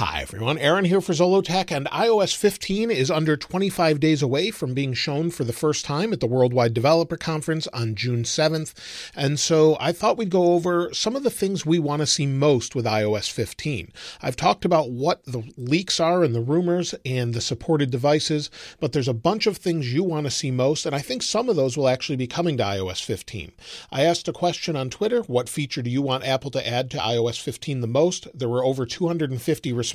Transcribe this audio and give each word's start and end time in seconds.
Hi, 0.00 0.20
everyone. 0.22 0.58
Aaron 0.58 0.84
here 0.84 1.00
for 1.00 1.12
Zollotech, 1.12 1.72
and 1.72 1.86
iOS 1.86 2.36
15 2.36 2.88
is 2.88 3.10
under 3.10 3.36
25 3.36 3.98
days 3.98 4.22
away 4.22 4.52
from 4.52 4.72
being 4.72 4.94
shown 4.94 5.28
for 5.28 5.42
the 5.42 5.52
first 5.52 5.84
time 5.84 6.12
at 6.12 6.20
the 6.20 6.28
Worldwide 6.28 6.72
Developer 6.72 7.16
Conference 7.16 7.66
on 7.72 7.96
June 7.96 8.22
7th. 8.22 8.74
And 9.16 9.40
so 9.40 9.76
I 9.80 9.90
thought 9.90 10.16
we'd 10.16 10.30
go 10.30 10.52
over 10.52 10.94
some 10.94 11.16
of 11.16 11.24
the 11.24 11.30
things 11.30 11.66
we 11.66 11.80
want 11.80 11.98
to 11.98 12.06
see 12.06 12.26
most 12.26 12.76
with 12.76 12.84
iOS 12.84 13.28
15. 13.28 13.92
I've 14.22 14.36
talked 14.36 14.64
about 14.64 14.88
what 14.88 15.24
the 15.24 15.42
leaks 15.56 15.98
are 15.98 16.22
and 16.22 16.32
the 16.32 16.42
rumors 16.42 16.94
and 17.04 17.34
the 17.34 17.40
supported 17.40 17.90
devices, 17.90 18.50
but 18.78 18.92
there's 18.92 19.08
a 19.08 19.12
bunch 19.12 19.48
of 19.48 19.56
things 19.56 19.92
you 19.92 20.04
want 20.04 20.26
to 20.26 20.30
see 20.30 20.52
most, 20.52 20.86
and 20.86 20.94
I 20.94 21.00
think 21.00 21.24
some 21.24 21.48
of 21.48 21.56
those 21.56 21.76
will 21.76 21.88
actually 21.88 22.14
be 22.14 22.28
coming 22.28 22.56
to 22.58 22.62
iOS 22.62 23.02
15. 23.02 23.50
I 23.90 24.04
asked 24.04 24.28
a 24.28 24.32
question 24.32 24.76
on 24.76 24.90
Twitter 24.90 25.22
what 25.22 25.48
feature 25.48 25.82
do 25.82 25.90
you 25.90 26.02
want 26.02 26.22
Apple 26.22 26.52
to 26.52 26.64
add 26.64 26.88
to 26.92 26.98
iOS 26.98 27.42
15 27.42 27.80
the 27.80 27.88
most? 27.88 28.28
There 28.32 28.48
were 28.48 28.62
over 28.62 28.86
250 28.86 29.72
responses, 29.72 29.87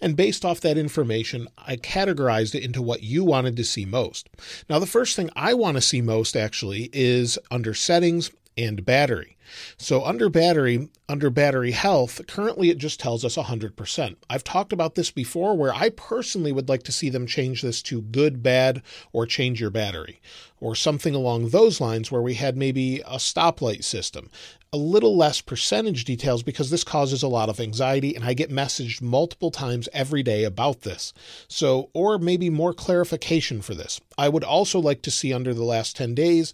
and 0.00 0.16
based 0.16 0.44
off 0.44 0.60
that 0.60 0.78
information, 0.78 1.48
I 1.58 1.76
categorized 1.76 2.54
it 2.54 2.64
into 2.64 2.82
what 2.82 3.02
you 3.02 3.24
wanted 3.24 3.56
to 3.56 3.64
see 3.64 3.84
most. 3.84 4.28
Now, 4.68 4.78
the 4.78 4.86
first 4.86 5.16
thing 5.16 5.30
I 5.34 5.54
want 5.54 5.76
to 5.76 5.80
see 5.80 6.00
most 6.00 6.36
actually 6.36 6.90
is 6.92 7.38
under 7.50 7.74
settings 7.74 8.30
and 8.56 8.84
battery. 8.84 9.36
So 9.76 10.04
under 10.04 10.28
battery, 10.28 10.88
under 11.08 11.30
battery 11.30 11.72
health, 11.72 12.20
currently 12.28 12.70
it 12.70 12.78
just 12.78 13.00
tells 13.00 13.24
us 13.24 13.36
100%. 13.36 14.16
I've 14.28 14.44
talked 14.44 14.72
about 14.72 14.94
this 14.94 15.10
before 15.10 15.56
where 15.56 15.74
I 15.74 15.88
personally 15.90 16.52
would 16.52 16.68
like 16.68 16.82
to 16.84 16.92
see 16.92 17.08
them 17.08 17.26
change 17.26 17.62
this 17.62 17.82
to 17.82 18.02
good, 18.02 18.42
bad, 18.42 18.82
or 19.12 19.26
change 19.26 19.60
your 19.60 19.70
battery, 19.70 20.20
or 20.60 20.74
something 20.74 21.14
along 21.14 21.48
those 21.48 21.80
lines 21.80 22.12
where 22.12 22.22
we 22.22 22.34
had 22.34 22.56
maybe 22.56 23.00
a 23.00 23.16
stoplight 23.16 23.82
system. 23.84 24.30
A 24.72 24.76
little 24.76 25.16
less 25.16 25.40
percentage 25.40 26.04
details 26.04 26.44
because 26.44 26.70
this 26.70 26.84
causes 26.84 27.24
a 27.24 27.28
lot 27.28 27.48
of 27.48 27.58
anxiety 27.58 28.14
and 28.14 28.24
I 28.24 28.34
get 28.34 28.52
messaged 28.52 29.02
multiple 29.02 29.50
times 29.50 29.88
every 29.92 30.22
day 30.22 30.44
about 30.44 30.82
this. 30.82 31.12
So, 31.48 31.90
or 31.92 32.18
maybe 32.18 32.50
more 32.50 32.72
clarification 32.72 33.62
for 33.62 33.74
this. 33.74 34.00
I 34.16 34.28
would 34.28 34.44
also 34.44 34.78
like 34.78 35.02
to 35.02 35.10
see 35.10 35.32
under 35.32 35.52
the 35.52 35.64
last 35.64 35.96
10 35.96 36.14
days 36.14 36.52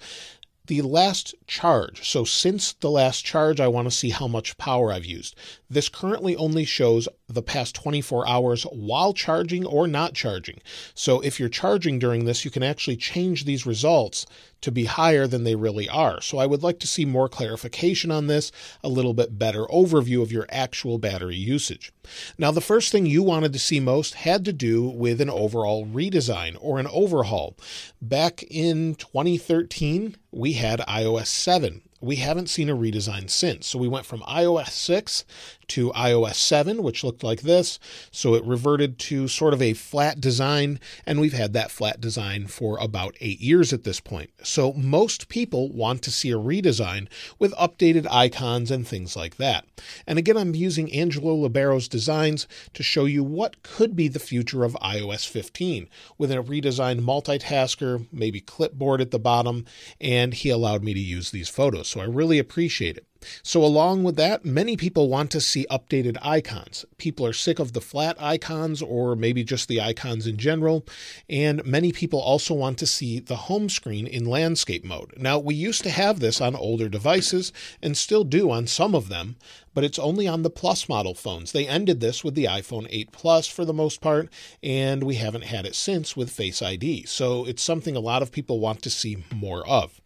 the 0.67 0.83
last 0.83 1.35
charge. 1.47 2.09
So 2.09 2.25
since 2.25 2.73
the 2.73 2.91
last 2.91 3.25
charge, 3.25 3.61
I 3.61 3.69
want 3.69 3.87
to 3.87 3.97
see 3.97 4.11
how 4.11 4.27
much 4.27 4.59
power 4.59 4.93
I've 4.93 5.05
used. 5.05 5.37
This 5.69 5.89
currently 5.89 6.37
only 6.37 6.65
shows 6.65 7.09
the 7.29 7.43
past 7.43 7.75
24 7.75 8.29
hours 8.29 8.65
while 8.65 9.13
charging 9.13 9.65
or 9.65 9.87
not 9.87 10.15
charging. 10.15 10.61
So 10.95 11.21
if 11.21 11.39
you're 11.39 11.49
charging 11.49 11.99
during 11.99 12.25
this, 12.25 12.45
you 12.45 12.51
can 12.51 12.63
actually 12.63 12.97
change 12.97 13.45
these 13.45 13.67
results 13.67 14.27
to 14.61 14.73
be 14.73 14.85
higher 14.85 15.27
than 15.27 15.45
they 15.45 15.55
really 15.55 15.89
are. 15.89 16.21
So 16.21 16.39
I 16.39 16.47
would 16.47 16.63
like 16.63 16.79
to 16.81 16.87
see 16.87 17.05
more 17.05 17.29
clarification 17.29 18.11
on 18.11 18.27
this, 18.27 18.53
a 18.83 18.89
little 18.89 19.15
bit 19.15 19.39
better 19.39 19.65
overview 19.67 20.23
of 20.23 20.33
your 20.33 20.47
actual 20.49 20.99
battery 20.99 21.37
usage. 21.37 21.93
Now, 22.39 22.51
the 22.51 22.61
first 22.61 22.93
thing 22.93 23.07
you 23.07 23.23
wanted 23.23 23.53
to 23.53 23.59
see 23.59 23.81
most 23.81 24.15
had 24.15 24.45
to 24.45 24.53
do 24.53 24.89
with 24.89 25.21
an 25.21 25.31
overall 25.31 25.87
redesign 25.87 26.57
or 26.61 26.79
an 26.79 26.87
overhaul. 26.89 27.57
Back 28.01 28.43
in 28.45 28.95
2013, 28.95 30.17
we 30.33 30.55
had 30.55 30.81
iOS 30.81 31.27
7 31.27 31.83
we 32.07 32.17
haven't 32.17 32.49
seen 32.49 32.71
a 32.71 32.77
redesign 32.77 33.29
since. 33.29 33.67
So 33.67 33.79
we 33.79 33.89
went 33.89 34.07
from 34.07 34.21
iOS 34.21 34.71
6 34.71 35.25
to 35.69 35.91
iOS 35.93 36.37
7, 36.37 36.83
which 36.83 37.03
looked 37.03 37.25
like 37.25 37.43
this. 37.43 37.79
So 38.11 38.35
it 38.35 38.45
reverted 38.45 38.99
to 39.01 39.29
sort 39.29 39.53
of 39.53 39.61
a 39.61 39.73
flat 39.73 40.21
design, 40.21 40.79
and 41.05 41.21
we've 41.21 41.33
had 41.33 41.53
that 41.55 41.71
flat 41.71 42.01
design 42.01 42.47
for 42.47 42.79
about 42.79 43.17
eight 43.21 43.41
years 43.41 43.73
at 43.73 43.85
this 43.85 44.01
point. 44.01 44.31
So 44.43 44.73
most 44.75 45.29
people 45.29 45.71
want 45.73 46.03
to 46.03 46.11
see 46.13 46.31
a 46.31 46.39
redesign 46.39 47.09
with 47.39 47.53
updated 47.55 48.07
icons 48.11 48.71
and 48.71 48.87
things 48.87 49.17
like 49.17 49.37
that. 49.37 49.67
And 50.07 50.19
again, 50.19 50.37
I'm 50.37 50.55
using 50.55 50.93
Angelo 50.93 51.35
Libero's 51.35 51.89
designs 51.89 52.47
to 52.75 52.83
show 52.83 53.05
you 53.05 53.25
what 53.25 53.63
could 53.63 53.97
be 53.97 54.09
the 54.09 54.19
future 54.19 54.65
of 54.65 54.75
iOS 54.75 55.27
15 55.29 55.89
with 56.19 56.31
a 56.31 56.37
redesigned 56.37 57.01
multitasker, 57.01 58.07
maybe 58.13 58.41
clipboard 58.41 59.01
at 59.01 59.11
the 59.11 59.19
bottom, 59.19 59.65
and 60.01 60.35
he 60.35 60.51
allowed 60.51 60.85
me 60.85 60.95
to 60.95 61.01
use 61.01 61.31
these 61.31 61.49
photos. 61.49 61.96
So 61.97 62.03
I 62.03 62.05
really 62.05 62.39
appreciate 62.39 62.99
it. 62.99 63.07
So, 63.43 63.65
along 63.65 64.05
with 64.05 64.17
that, 64.17 64.45
many 64.45 64.77
people 64.77 65.09
want 65.09 65.31
to 65.31 65.41
see 65.41 65.67
updated 65.71 66.19
icons. 66.21 66.85
People 66.99 67.25
are 67.25 67.33
sick 67.33 67.59
of 67.59 67.73
the 67.73 67.81
flat 67.81 68.21
icons 68.21 68.83
or 68.83 69.17
maybe 69.17 69.43
just 69.43 69.67
the 69.67 69.81
icons 69.81 70.27
in 70.27 70.37
general. 70.37 70.85
And 71.31 71.65
many 71.65 71.93
people 71.93 72.21
also 72.21 72.53
want 72.53 72.77
to 72.81 72.87
see 72.87 73.19
the 73.19 73.49
home 73.49 73.71
screen 73.71 74.07
in 74.07 74.27
landscape 74.27 74.85
mode. 74.85 75.15
Now, 75.17 75.39
we 75.39 75.55
used 75.55 75.83
to 75.85 75.91
have 75.91 76.21
this 76.21 76.39
on 76.39 76.55
older 76.55 76.91
devices 76.91 77.51
and 77.81 77.97
still 77.97 78.25
do 78.25 78.51
on 78.51 78.67
some 78.67 78.95
of 78.95 79.09
them, 79.09 79.37
but 79.73 79.83
it's 79.83 79.99
only 79.99 80.29
on 80.29 80.43
the 80.43 80.51
Plus 80.51 80.91
model 80.91 81.15
phones. 81.15 81.53
They 81.53 81.67
ended 81.67 82.01
this 82.01 82.23
with 82.23 82.35
the 82.35 82.45
iPhone 82.45 82.87
8 82.91 83.11
Plus 83.11 83.47
for 83.47 83.65
the 83.65 83.73
most 83.73 84.03
part, 84.03 84.29
and 84.63 85.03
we 85.03 85.15
haven't 85.15 85.45
had 85.45 85.65
it 85.65 85.75
since 85.75 86.15
with 86.15 86.31
Face 86.31 86.61
ID. 86.61 87.07
So, 87.07 87.47
it's 87.47 87.63
something 87.63 87.97
a 87.97 88.01
lot 88.01 88.21
of 88.21 88.33
people 88.33 88.61
want 88.61 88.83
to 88.83 88.91
see 88.91 89.25
more 89.35 89.67
of. 89.67 90.03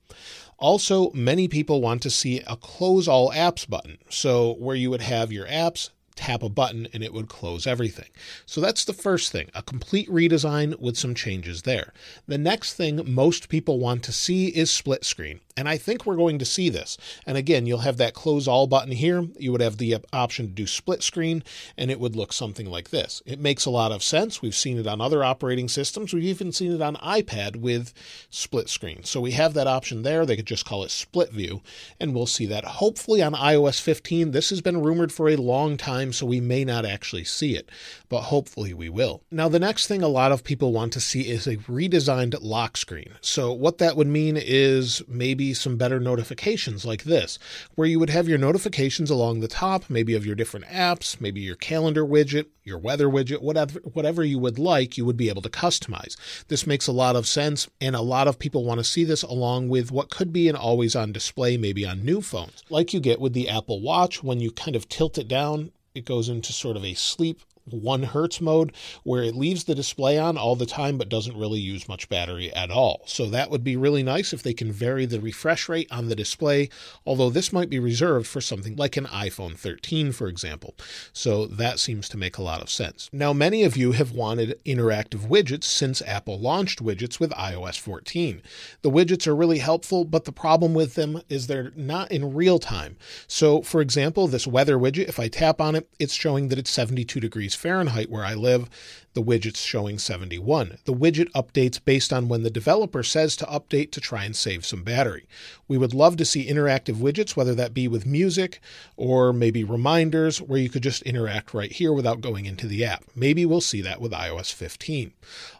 Also, 0.60 1.10
many 1.12 1.48
people 1.48 1.80
want 1.80 2.02
to 2.02 2.10
see 2.10 2.40
a 2.46 2.56
close 2.56 3.08
all 3.08 3.30
apps 3.32 3.68
button. 3.68 3.98
So, 4.08 4.54
where 4.54 4.76
you 4.76 4.90
would 4.90 5.00
have 5.00 5.32
your 5.32 5.46
apps, 5.46 5.90
tap 6.20 6.42
a 6.42 6.48
button 6.50 6.86
and 6.92 7.02
it 7.02 7.14
would 7.14 7.28
close 7.28 7.66
everything. 7.66 8.08
So 8.44 8.60
that's 8.60 8.84
the 8.84 8.92
first 8.92 9.32
thing, 9.32 9.48
a 9.54 9.62
complete 9.62 10.08
redesign 10.08 10.78
with 10.78 10.98
some 10.98 11.14
changes 11.14 11.62
there. 11.62 11.94
The 12.26 12.36
next 12.36 12.74
thing 12.74 13.00
most 13.06 13.48
people 13.48 13.78
want 13.78 14.02
to 14.04 14.12
see 14.12 14.48
is 14.48 14.70
split 14.70 15.04
screen. 15.04 15.40
And 15.56 15.68
I 15.68 15.76
think 15.76 16.06
we're 16.06 16.16
going 16.16 16.38
to 16.38 16.44
see 16.44 16.68
this. 16.68 16.96
And 17.26 17.36
again, 17.36 17.66
you'll 17.66 17.78
have 17.78 17.96
that 17.98 18.14
close 18.14 18.48
all 18.48 18.66
button 18.66 18.92
here. 18.92 19.26
You 19.38 19.52
would 19.52 19.60
have 19.60 19.76
the 19.76 19.96
option 20.12 20.46
to 20.46 20.52
do 20.52 20.66
split 20.66 21.02
screen, 21.02 21.42
and 21.76 21.90
it 21.90 22.00
would 22.00 22.16
look 22.16 22.32
something 22.32 22.66
like 22.66 22.90
this. 22.90 23.22
It 23.26 23.40
makes 23.40 23.66
a 23.66 23.70
lot 23.70 23.92
of 23.92 24.02
sense. 24.02 24.40
We've 24.40 24.54
seen 24.54 24.78
it 24.78 24.86
on 24.86 25.00
other 25.00 25.22
operating 25.24 25.68
systems. 25.68 26.14
We've 26.14 26.24
even 26.24 26.52
seen 26.52 26.72
it 26.72 26.80
on 26.80 26.96
iPad 26.96 27.56
with 27.56 27.92
split 28.30 28.68
screen. 28.68 29.04
So 29.04 29.20
we 29.20 29.32
have 29.32 29.54
that 29.54 29.66
option 29.66 30.02
there. 30.02 30.24
They 30.24 30.36
could 30.36 30.46
just 30.46 30.66
call 30.66 30.84
it 30.84 30.90
split 30.90 31.32
view, 31.32 31.62
and 31.98 32.14
we'll 32.14 32.26
see 32.26 32.46
that 32.46 32.64
hopefully 32.64 33.22
on 33.22 33.34
iOS 33.34 33.80
15. 33.80 34.30
This 34.30 34.50
has 34.50 34.60
been 34.60 34.82
rumored 34.82 35.12
for 35.12 35.28
a 35.28 35.36
long 35.36 35.76
time, 35.76 36.12
so 36.12 36.26
we 36.26 36.40
may 36.40 36.64
not 36.64 36.84
actually 36.84 37.24
see 37.24 37.56
it, 37.56 37.68
but 38.08 38.22
hopefully 38.22 38.72
we 38.72 38.88
will. 38.88 39.22
Now, 39.30 39.48
the 39.48 39.58
next 39.58 39.86
thing 39.86 40.02
a 40.02 40.08
lot 40.08 40.32
of 40.32 40.44
people 40.44 40.72
want 40.72 40.92
to 40.94 41.00
see 41.00 41.28
is 41.28 41.46
a 41.46 41.56
redesigned 41.56 42.36
lock 42.40 42.76
screen. 42.76 43.12
So 43.20 43.52
what 43.52 43.78
that 43.78 43.96
would 43.96 44.06
mean 44.06 44.36
is 44.36 45.02
maybe 45.08 45.49
some 45.54 45.76
better 45.76 46.00
notifications 46.00 46.84
like 46.84 47.04
this, 47.04 47.38
where 47.74 47.88
you 47.88 47.98
would 47.98 48.10
have 48.10 48.28
your 48.28 48.38
notifications 48.38 49.10
along 49.10 49.40
the 49.40 49.48
top, 49.48 49.88
maybe 49.88 50.14
of 50.14 50.26
your 50.26 50.34
different 50.34 50.66
apps, 50.66 51.20
maybe 51.20 51.40
your 51.40 51.56
calendar 51.56 52.04
widget, 52.04 52.46
your 52.64 52.78
weather 52.78 53.08
widget, 53.08 53.42
whatever 53.42 53.80
whatever 53.92 54.24
you 54.24 54.38
would 54.38 54.58
like, 54.58 54.96
you 54.96 55.04
would 55.04 55.16
be 55.16 55.28
able 55.28 55.42
to 55.42 55.48
customize. 55.48 56.16
This 56.48 56.66
makes 56.66 56.86
a 56.86 56.92
lot 56.92 57.16
of 57.16 57.26
sense, 57.26 57.68
and 57.80 57.96
a 57.96 58.02
lot 58.02 58.28
of 58.28 58.38
people 58.38 58.64
want 58.64 58.78
to 58.78 58.84
see 58.84 59.04
this 59.04 59.22
along 59.22 59.68
with 59.68 59.90
what 59.90 60.10
could 60.10 60.32
be 60.32 60.48
an 60.48 60.56
always 60.56 60.94
on 60.94 61.12
display, 61.12 61.56
maybe 61.56 61.86
on 61.86 62.04
new 62.04 62.20
phones, 62.20 62.62
like 62.70 62.92
you 62.92 63.00
get 63.00 63.20
with 63.20 63.32
the 63.32 63.48
Apple 63.48 63.80
Watch 63.80 64.22
when 64.22 64.40
you 64.40 64.50
kind 64.50 64.76
of 64.76 64.88
tilt 64.88 65.18
it 65.18 65.28
down 65.28 65.72
it 65.94 66.04
goes 66.04 66.28
into 66.28 66.52
sort 66.52 66.76
of 66.76 66.84
a 66.84 66.94
sleep 66.94 67.40
one 67.66 68.02
hertz 68.02 68.40
mode 68.40 68.72
where 69.04 69.22
it 69.22 69.34
leaves 69.34 69.64
the 69.64 69.74
display 69.74 70.18
on 70.18 70.36
all 70.36 70.56
the 70.56 70.66
time 70.66 70.98
but 70.98 71.08
doesn't 71.08 71.36
really 71.36 71.60
use 71.60 71.88
much 71.88 72.08
battery 72.08 72.52
at 72.52 72.70
all. 72.70 73.02
So 73.06 73.26
that 73.26 73.50
would 73.50 73.64
be 73.64 73.76
really 73.76 74.02
nice 74.02 74.32
if 74.32 74.42
they 74.42 74.54
can 74.54 74.72
vary 74.72 75.06
the 75.06 75.20
refresh 75.20 75.68
rate 75.68 75.88
on 75.90 76.08
the 76.08 76.16
display, 76.16 76.68
although 77.06 77.30
this 77.30 77.52
might 77.52 77.70
be 77.70 77.78
reserved 77.78 78.26
for 78.26 78.40
something 78.40 78.76
like 78.76 78.96
an 78.96 79.06
iPhone 79.06 79.56
13, 79.56 80.12
for 80.12 80.28
example. 80.28 80.74
So 81.12 81.46
that 81.46 81.78
seems 81.78 82.08
to 82.10 82.16
make 82.16 82.38
a 82.38 82.42
lot 82.42 82.62
of 82.62 82.70
sense. 82.70 83.08
Now, 83.12 83.32
many 83.32 83.62
of 83.62 83.76
you 83.76 83.92
have 83.92 84.12
wanted 84.12 84.60
interactive 84.64 85.28
widgets 85.28 85.64
since 85.64 86.02
Apple 86.02 86.38
launched 86.38 86.82
widgets 86.82 87.20
with 87.20 87.30
iOS 87.32 87.78
14. 87.78 88.42
The 88.82 88.90
widgets 88.90 89.26
are 89.26 89.36
really 89.36 89.58
helpful, 89.58 90.04
but 90.04 90.24
the 90.24 90.32
problem 90.32 90.74
with 90.74 90.94
them 90.94 91.22
is 91.28 91.46
they're 91.46 91.72
not 91.76 92.10
in 92.10 92.34
real 92.34 92.58
time. 92.58 92.96
So, 93.26 93.62
for 93.62 93.80
example, 93.80 94.26
this 94.26 94.46
weather 94.46 94.78
widget, 94.78 95.08
if 95.08 95.18
I 95.18 95.28
tap 95.28 95.60
on 95.60 95.74
it, 95.74 95.88
it's 95.98 96.14
showing 96.14 96.48
that 96.48 96.58
it's 96.58 96.70
72 96.70 97.20
degrees 97.20 97.49
Fahrenheit 97.54 98.10
where 98.10 98.24
I 98.24 98.34
live, 98.34 98.68
the 99.14 99.22
widget's 99.22 99.62
showing 99.62 99.98
71. 99.98 100.78
The 100.84 100.94
widget 100.94 101.30
updates 101.32 101.84
based 101.84 102.12
on 102.12 102.28
when 102.28 102.44
the 102.44 102.50
developer 102.50 103.02
says 103.02 103.34
to 103.36 103.46
update 103.46 103.90
to 103.92 104.00
try 104.00 104.24
and 104.24 104.36
save 104.36 104.64
some 104.64 104.84
battery. 104.84 105.26
We 105.66 105.78
would 105.78 105.92
love 105.92 106.16
to 106.18 106.24
see 106.24 106.48
interactive 106.48 106.96
widgets, 106.96 107.36
whether 107.36 107.54
that 107.56 107.74
be 107.74 107.88
with 107.88 108.06
music 108.06 108.60
or 108.96 109.32
maybe 109.32 109.64
reminders 109.64 110.40
where 110.40 110.60
you 110.60 110.68
could 110.68 110.84
just 110.84 111.02
interact 111.02 111.52
right 111.52 111.72
here 111.72 111.92
without 111.92 112.20
going 112.20 112.46
into 112.46 112.68
the 112.68 112.84
app. 112.84 113.04
Maybe 113.16 113.44
we'll 113.44 113.60
see 113.60 113.80
that 113.82 114.00
with 114.00 114.12
iOS 114.12 114.52
15. 114.52 115.12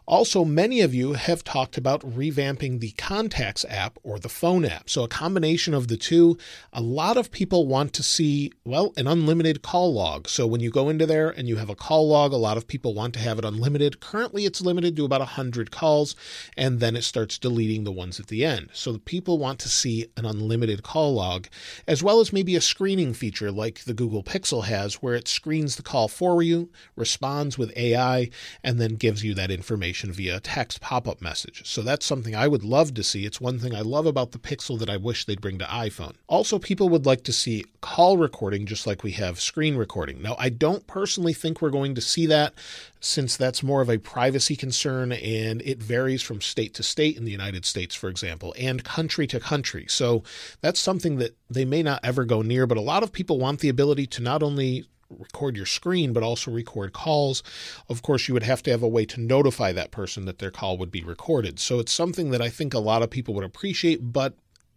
Also, 0.07 0.43
many 0.43 0.81
of 0.81 0.93
you 0.93 1.13
have 1.13 1.43
talked 1.43 1.77
about 1.77 2.01
revamping 2.01 2.79
the 2.79 2.91
Contacts 2.91 3.65
app 3.69 3.97
or 4.03 4.19
the 4.19 4.29
phone 4.29 4.65
app. 4.65 4.89
So, 4.89 5.03
a 5.03 5.07
combination 5.07 5.73
of 5.73 5.87
the 5.87 5.97
two. 5.97 6.37
A 6.73 6.81
lot 6.81 7.17
of 7.17 7.31
people 7.31 7.67
want 7.67 7.93
to 7.93 8.03
see, 8.03 8.51
well, 8.65 8.93
an 8.97 9.07
unlimited 9.07 9.61
call 9.61 9.93
log. 9.93 10.27
So, 10.27 10.47
when 10.47 10.61
you 10.61 10.71
go 10.71 10.89
into 10.89 11.05
there 11.05 11.29
and 11.29 11.47
you 11.47 11.57
have 11.57 11.69
a 11.69 11.75
call 11.75 12.07
log. 12.07 12.33
A 12.33 12.37
lot 12.37 12.57
of 12.57 12.67
people 12.67 12.93
want 12.93 13.13
to 13.13 13.19
have 13.19 13.37
it 13.37 13.45
unlimited. 13.45 13.99
Currently, 13.99 14.45
it's 14.45 14.61
limited 14.61 14.95
to 14.95 15.05
about 15.05 15.21
100 15.21 15.71
calls, 15.71 16.15
and 16.57 16.79
then 16.79 16.95
it 16.95 17.03
starts 17.03 17.37
deleting 17.37 17.83
the 17.83 17.91
ones 17.91 18.19
at 18.19 18.27
the 18.27 18.43
end. 18.43 18.69
So 18.73 18.97
people 18.97 19.37
want 19.37 19.59
to 19.59 19.69
see 19.69 20.07
an 20.17 20.25
unlimited 20.25 20.83
call 20.83 21.13
log, 21.13 21.47
as 21.87 22.01
well 22.01 22.19
as 22.19 22.33
maybe 22.33 22.55
a 22.55 22.61
screening 22.61 23.13
feature 23.13 23.51
like 23.51 23.83
the 23.83 23.93
Google 23.93 24.23
Pixel 24.23 24.65
has, 24.65 24.95
where 24.95 25.15
it 25.15 25.27
screens 25.27 25.75
the 25.75 25.83
call 25.83 26.07
for 26.07 26.41
you, 26.41 26.69
responds 26.95 27.57
with 27.57 27.75
AI, 27.77 28.29
and 28.63 28.79
then 28.79 28.95
gives 28.95 29.23
you 29.23 29.33
that 29.35 29.51
information 29.51 29.90
via 29.93 30.37
a 30.37 30.39
text 30.39 30.81
pop 30.81 31.07
up 31.07 31.21
message. 31.21 31.63
So 31.65 31.81
that's 31.81 32.05
something 32.05 32.35
I 32.35 32.47
would 32.47 32.63
love 32.63 32.93
to 32.95 33.03
see. 33.03 33.25
It's 33.25 33.41
one 33.41 33.59
thing 33.59 33.75
I 33.75 33.81
love 33.81 34.05
about 34.05 34.31
the 34.31 34.39
Pixel 34.39 34.79
that 34.79 34.89
I 34.89 34.97
wish 34.97 35.25
they'd 35.25 35.41
bring 35.41 35.57
to 35.59 35.65
iPhone. 35.65 36.13
Also, 36.27 36.59
people 36.59 36.89
would 36.89 37.05
like 37.05 37.23
to 37.23 37.33
see 37.33 37.65
call 37.81 38.17
recording 38.17 38.65
just 38.65 38.87
like 38.87 39.03
we 39.03 39.11
have 39.11 39.39
screen 39.39 39.75
recording. 39.75 40.21
Now, 40.21 40.35
I 40.39 40.49
don't 40.49 40.87
personally 40.87 41.33
think 41.33 41.61
we're 41.61 41.69
going 41.69 41.95
to 41.95 42.01
see 42.01 42.25
that 42.27 42.53
since 42.99 43.35
that's 43.35 43.63
more 43.63 43.81
of 43.81 43.89
a 43.89 43.97
privacy 43.97 44.55
concern 44.55 45.11
and 45.11 45.61
it 45.63 45.81
varies 45.81 46.21
from 46.21 46.39
state 46.39 46.73
to 46.75 46.83
state 46.83 47.17
in 47.17 47.25
the 47.25 47.31
United 47.31 47.65
States, 47.65 47.95
for 47.95 48.09
example, 48.09 48.53
and 48.57 48.83
country 48.83 49.25
to 49.27 49.39
country. 49.39 49.85
So 49.89 50.23
that's 50.61 50.79
something 50.79 51.17
that 51.17 51.35
they 51.49 51.65
may 51.65 51.81
not 51.83 51.99
ever 52.03 52.25
go 52.25 52.41
near, 52.41 52.67
but 52.67 52.77
a 52.77 52.81
lot 52.81 53.03
of 53.03 53.11
people 53.11 53.39
want 53.39 53.59
the 53.59 53.69
ability 53.69 54.05
to 54.07 54.21
not 54.21 54.43
only 54.43 54.85
record 55.17 55.55
your 55.55 55.65
screen, 55.65 56.13
but 56.13 56.23
also 56.23 56.51
record 56.51 56.93
calls. 56.93 57.43
Of 57.89 58.01
course, 58.01 58.27
you 58.27 58.33
would 58.33 58.43
have 58.43 58.63
to 58.63 58.71
have 58.71 58.83
a 58.83 58.87
way 58.87 59.05
to 59.05 59.19
notify 59.19 59.71
that 59.73 59.91
person 59.91 60.25
that 60.25 60.39
their 60.39 60.51
call 60.51 60.77
would 60.77 60.91
be 60.91 61.03
recorded. 61.03 61.59
So 61.59 61.79
it's 61.79 61.91
something 61.91 62.31
that 62.31 62.41
I 62.41 62.49
think 62.49 62.73
a 62.73 62.79
lot 62.79 63.03
of 63.03 63.09
people 63.09 63.33
would 63.35 63.43
appreciate, 63.43 64.13
but 64.13 64.35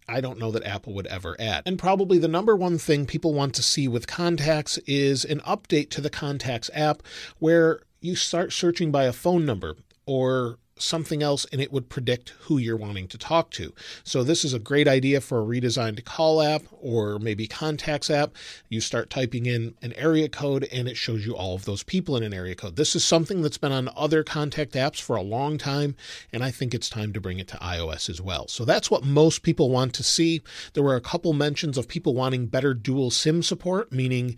I 0.09 0.21
don't 0.21 0.39
know 0.39 0.51
that 0.51 0.65
Apple 0.65 0.93
would 0.95 1.07
ever 1.07 1.37
add. 1.41 1.63
And 1.67 1.79
probably 1.79 2.19
the 2.19 2.29
number 2.29 2.55
one 2.55 2.79
thing 2.79 3.07
people 3.07 3.33
want 3.33 3.55
to 3.55 3.63
see 3.63 3.89
with 3.89 4.07
contacts 4.07 4.79
is 4.87 5.25
an 5.25 5.41
update 5.41 5.91
to 5.91 6.01
the 6.01 6.11
contacts 6.11 6.71
app 6.75 7.03
where 7.39 7.81
you 8.01 8.15
start 8.15 8.53
searching 8.53 8.91
by 8.91 9.05
a 9.05 9.13
phone 9.13 9.47
number 9.47 9.77
or 10.07 10.59
something 10.77 11.23
else 11.23 11.47
and 11.53 11.61
it 11.61 11.73
would 11.73 11.89
predict 11.89 12.31
who 12.41 12.59
you're 12.59 12.77
wanting 12.77 13.07
to 13.09 13.19
talk 13.19 13.51
to. 13.53 13.73
So 14.03 14.25
this 14.25 14.45
is 14.45 14.53
a 14.53 14.59
great 14.59 14.89
idea 14.89 15.21
for 15.21 15.41
a 15.41 15.45
redesigned 15.45 16.05
call 16.05 16.43
app 16.43 16.63
or 16.73 17.19
maybe 17.19 17.47
contacts 17.47 18.11
app. 18.11 18.33
You 18.69 18.81
start 18.81 19.11
typing 19.11 19.47
in 19.47 19.75
an 19.83 19.93
area 19.95 20.29
code 20.29 20.69
and 20.73 20.89
it 20.89 20.97
shows 20.97 21.25
you 21.25 21.37
all 21.37 21.55
of 21.55 21.65
those 21.65 21.83
people 21.83 22.17
in 22.17 22.23
an 22.23 22.35
area 22.35 22.55
code. 22.55 22.77
This 22.77 22.97
is 22.97 23.05
something 23.05 23.43
that's 23.43 23.59
been 23.59 23.73
on 23.73 23.91
other 23.97 24.25
contact 24.25 24.73
apps 24.73 25.01
for 25.01 25.17
a 25.17 25.23
long 25.23 25.59
time 25.59 25.95
and 26.33 26.43
I 26.43 26.51
think 26.51 26.75
it's 26.75 26.91
time 26.91 27.13
to 27.13 27.21
bring 27.21 27.39
it 27.39 27.49
to 27.49 27.57
iOS 27.59 28.11
as 28.11 28.21
well. 28.21 28.49
So 28.49 28.65
that's 28.65 28.91
what 28.91 29.05
most 29.05 29.43
people 29.43 29.71
want 29.71 29.95
to 29.95 30.03
see. 30.03 30.43
There 30.73 30.83
were 30.83 30.97
a 30.97 31.01
couple 31.01 31.33
mentions 31.33 31.79
of 31.79 31.89
people 31.89 32.15
wanting 32.15 32.47
better 32.47 32.75
dual 32.75 33.11
SIM 33.11 33.43
support, 33.43 33.93
meaning 33.93 34.37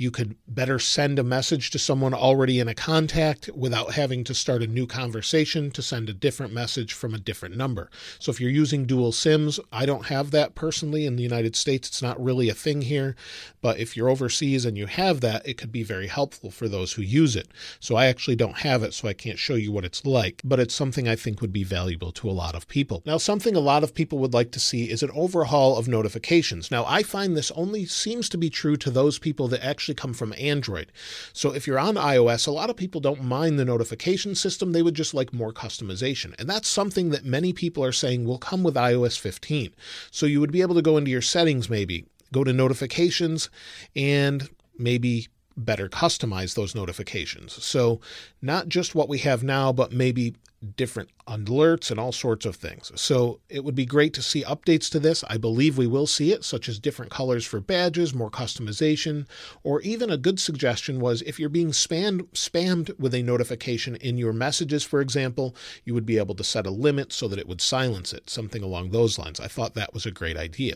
you 0.00 0.10
could 0.10 0.34
better 0.48 0.78
send 0.78 1.18
a 1.18 1.22
message 1.22 1.70
to 1.70 1.78
someone 1.78 2.14
already 2.14 2.58
in 2.58 2.68
a 2.68 2.74
contact 2.74 3.50
without 3.54 3.92
having 3.92 4.24
to 4.24 4.34
start 4.34 4.62
a 4.62 4.66
new 4.66 4.86
conversation 4.86 5.70
to 5.70 5.82
send 5.82 6.08
a 6.08 6.14
different 6.14 6.52
message 6.52 6.94
from 6.94 7.14
a 7.14 7.18
different 7.18 7.56
number. 7.56 7.90
So 8.18 8.30
if 8.30 8.40
you're 8.40 8.50
using 8.50 8.86
dual 8.86 9.12
SIMs, 9.12 9.60
I 9.70 9.84
don't 9.84 10.06
have 10.06 10.30
that 10.30 10.54
personally 10.54 11.04
in 11.04 11.16
the 11.16 11.22
United 11.22 11.54
States. 11.54 11.88
It's 11.88 12.02
not 12.02 12.22
really 12.22 12.48
a 12.48 12.54
thing 12.54 12.82
here. 12.82 13.14
But 13.60 13.78
if 13.78 13.96
you're 13.96 14.08
overseas 14.08 14.64
and 14.64 14.78
you 14.78 14.86
have 14.86 15.20
that, 15.20 15.46
it 15.46 15.58
could 15.58 15.70
be 15.70 15.82
very 15.82 16.06
helpful 16.06 16.50
for 16.50 16.68
those 16.68 16.94
who 16.94 17.02
use 17.02 17.36
it. 17.36 17.48
So 17.78 17.96
I 17.96 18.06
actually 18.06 18.36
don't 18.36 18.58
have 18.58 18.82
it, 18.82 18.94
so 18.94 19.06
I 19.06 19.12
can't 19.12 19.38
show 19.38 19.54
you 19.54 19.70
what 19.70 19.84
it's 19.84 20.06
like, 20.06 20.40
but 20.44 20.60
it's 20.60 20.74
something 20.74 21.06
I 21.06 21.16
think 21.16 21.40
would 21.40 21.52
be 21.52 21.64
valuable 21.64 22.12
to 22.12 22.30
a 22.30 22.32
lot 22.32 22.54
of 22.54 22.68
people. 22.68 23.02
Now, 23.04 23.18
something 23.18 23.54
a 23.54 23.60
lot 23.60 23.84
of 23.84 23.94
people 23.94 24.18
would 24.18 24.32
like 24.32 24.50
to 24.52 24.60
see 24.60 24.90
is 24.90 25.02
an 25.02 25.10
overhaul 25.14 25.76
of 25.76 25.88
notifications. 25.88 26.70
Now, 26.70 26.84
I 26.86 27.02
find 27.02 27.36
this 27.36 27.50
only 27.50 27.84
seems 27.84 28.28
to 28.30 28.38
be 28.38 28.48
true 28.48 28.76
to 28.78 28.90
those 28.90 29.18
people 29.18 29.46
that 29.48 29.64
actually 29.64 29.89
actually 29.90 30.00
come 30.00 30.14
from 30.14 30.34
Android. 30.38 30.92
So 31.32 31.52
if 31.52 31.66
you're 31.66 31.78
on 31.78 31.96
iOS, 31.96 32.46
a 32.46 32.50
lot 32.50 32.70
of 32.70 32.76
people 32.76 33.00
don't 33.00 33.24
mind 33.24 33.58
the 33.58 33.64
notification 33.64 34.34
system. 34.34 34.72
They 34.72 34.82
would 34.82 34.94
just 34.94 35.14
like 35.14 35.32
more 35.32 35.52
customization. 35.52 36.34
And 36.38 36.48
that's 36.48 36.68
something 36.68 37.10
that 37.10 37.24
many 37.24 37.52
people 37.52 37.84
are 37.84 37.92
saying 37.92 38.24
will 38.24 38.38
come 38.38 38.62
with 38.62 38.74
iOS 38.74 39.18
15. 39.18 39.74
So 40.10 40.26
you 40.26 40.40
would 40.40 40.52
be 40.52 40.62
able 40.62 40.76
to 40.76 40.82
go 40.82 40.96
into 40.96 41.10
your 41.10 41.22
settings, 41.22 41.68
maybe 41.68 42.06
go 42.32 42.44
to 42.44 42.52
notifications 42.52 43.50
and 43.96 44.48
maybe 44.78 45.28
better 45.64 45.88
customize 45.88 46.54
those 46.54 46.74
notifications. 46.74 47.62
So, 47.62 48.00
not 48.42 48.68
just 48.68 48.94
what 48.94 49.08
we 49.08 49.18
have 49.18 49.42
now, 49.42 49.72
but 49.72 49.92
maybe 49.92 50.34
different 50.76 51.08
alerts 51.26 51.90
and 51.90 51.98
all 51.98 52.12
sorts 52.12 52.44
of 52.44 52.54
things. 52.54 52.92
So 52.94 53.40
it 53.48 53.64
would 53.64 53.74
be 53.74 53.86
great 53.86 54.12
to 54.14 54.22
see 54.22 54.44
updates 54.44 54.90
to 54.90 55.00
this. 55.00 55.24
I 55.28 55.38
believe 55.38 55.78
we 55.78 55.86
will 55.86 56.06
see 56.06 56.32
it, 56.32 56.44
such 56.44 56.68
as 56.68 56.78
different 56.78 57.10
colors 57.10 57.46
for 57.46 57.60
badges, 57.60 58.14
more 58.14 58.30
customization, 58.30 59.26
or 59.62 59.80
even 59.80 60.10
a 60.10 60.18
good 60.18 60.38
suggestion 60.38 61.00
was 61.00 61.22
if 61.22 61.40
you're 61.40 61.48
being 61.48 61.70
spammed 61.70 62.26
spammed 62.32 62.98
with 62.98 63.14
a 63.14 63.22
notification 63.22 63.96
in 63.96 64.18
your 64.18 64.32
messages, 64.32 64.84
for 64.84 65.00
example, 65.00 65.56
you 65.84 65.94
would 65.94 66.06
be 66.06 66.18
able 66.18 66.34
to 66.34 66.44
set 66.44 66.66
a 66.66 66.70
limit 66.70 67.12
so 67.12 67.26
that 67.28 67.38
it 67.38 67.48
would 67.48 67.60
silence 67.60 68.12
it, 68.12 68.28
something 68.28 68.62
along 68.62 68.90
those 68.90 69.18
lines. 69.18 69.40
I 69.40 69.48
thought 69.48 69.74
that 69.74 69.94
was 69.94 70.04
a 70.04 70.10
great 70.10 70.36
idea. 70.36 70.74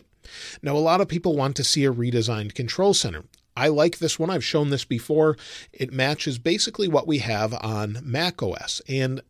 Now, 0.63 0.75
a 0.75 0.79
lot 0.79 1.01
of 1.01 1.07
people 1.07 1.35
want 1.35 1.55
to 1.57 1.63
see 1.63 1.85
a 1.85 1.93
redesigned 1.93 2.55
control 2.55 2.95
center. 2.95 3.23
I 3.55 3.69
like 3.69 3.99
this 3.99 4.19
one. 4.19 4.29
I've 4.29 4.43
shown 4.43 4.69
this 4.69 4.85
before. 4.85 5.37
It 5.71 5.93
matches 5.93 6.37
basically 6.37 6.87
what 6.87 7.07
we 7.07 7.19
have 7.19 7.53
on 7.53 7.99
macOS. 8.03 8.81
And 8.87 9.21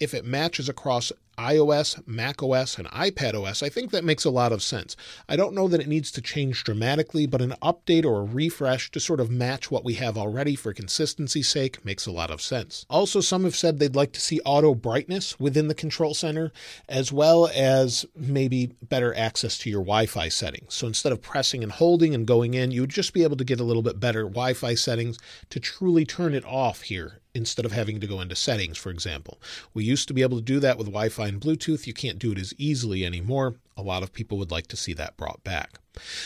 if 0.00 0.14
it 0.14 0.24
matches 0.24 0.68
across 0.68 1.12
iOS, 1.36 2.06
Mac 2.06 2.42
OS, 2.42 2.78
and 2.78 2.88
iPad 2.88 3.34
OS, 3.34 3.62
I 3.62 3.68
think 3.68 3.90
that 3.90 4.04
makes 4.04 4.24
a 4.24 4.30
lot 4.30 4.52
of 4.52 4.62
sense. 4.62 4.96
I 5.28 5.36
don't 5.36 5.54
know 5.54 5.68
that 5.68 5.80
it 5.80 5.88
needs 5.88 6.10
to 6.12 6.20
change 6.20 6.64
dramatically, 6.64 7.26
but 7.26 7.42
an 7.42 7.54
update 7.62 8.04
or 8.04 8.20
a 8.20 8.24
refresh 8.24 8.90
to 8.92 9.00
sort 9.00 9.20
of 9.20 9.30
match 9.30 9.70
what 9.70 9.84
we 9.84 9.94
have 9.94 10.16
already 10.16 10.56
for 10.56 10.72
consistency's 10.72 11.48
sake 11.48 11.84
makes 11.84 12.06
a 12.06 12.12
lot 12.12 12.30
of 12.30 12.40
sense. 12.40 12.86
Also, 12.88 13.20
some 13.20 13.44
have 13.44 13.56
said 13.56 13.78
they'd 13.78 13.96
like 13.96 14.12
to 14.12 14.20
see 14.20 14.40
auto 14.44 14.74
brightness 14.74 15.38
within 15.40 15.68
the 15.68 15.74
control 15.74 16.14
center, 16.14 16.52
as 16.88 17.12
well 17.12 17.50
as 17.54 18.06
maybe 18.16 18.72
better 18.82 19.14
access 19.14 19.58
to 19.58 19.70
your 19.70 19.82
Wi 19.82 20.06
Fi 20.06 20.28
settings. 20.28 20.74
So 20.74 20.86
instead 20.86 21.12
of 21.12 21.22
pressing 21.22 21.62
and 21.62 21.72
holding 21.72 22.14
and 22.14 22.26
going 22.26 22.54
in, 22.54 22.70
you 22.70 22.82
would 22.82 22.90
just 22.90 23.12
be 23.12 23.22
able 23.22 23.36
to 23.36 23.44
get 23.44 23.60
a 23.60 23.64
little 23.64 23.82
bit 23.82 24.00
better 24.00 24.22
Wi 24.22 24.54
Fi 24.54 24.74
settings 24.74 25.18
to 25.50 25.60
truly 25.60 26.04
turn 26.04 26.34
it 26.34 26.44
off 26.44 26.82
here 26.82 27.20
instead 27.34 27.64
of 27.64 27.72
having 27.72 28.00
to 28.00 28.06
go 28.06 28.20
into 28.20 28.36
settings, 28.36 28.78
for 28.78 28.90
example. 28.90 29.40
We 29.72 29.84
used 29.84 30.08
to 30.08 30.14
be 30.14 30.22
able 30.22 30.38
to 30.38 30.44
do 30.44 30.60
that 30.60 30.78
with 30.78 30.86
Wi 30.86 31.08
Fi 31.08 31.28
and 31.28 31.40
Bluetooth. 31.40 31.86
You 31.86 31.94
can't 31.94 32.18
do 32.18 32.32
it 32.32 32.38
as 32.38 32.54
easily 32.58 33.04
anymore. 33.04 33.56
A 33.76 33.82
lot 33.82 34.02
of 34.02 34.12
people 34.12 34.38
would 34.38 34.50
like 34.50 34.68
to 34.68 34.76
see 34.76 34.92
that 34.94 35.16
brought 35.16 35.42
back. 35.44 35.78